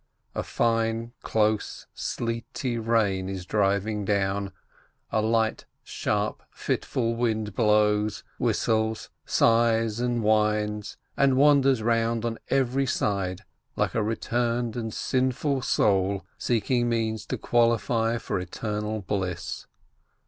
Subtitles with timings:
[0.33, 4.51] A fine, close, sleety rain is driving down,
[5.11, 12.39] a light, sharp, fitful wind blows, whistles, sighs, and whines, and wan ders round on
[12.49, 13.41] every side,
[13.75, 19.67] like a returned and sinful soul seeking means to qualify for eternal bliss.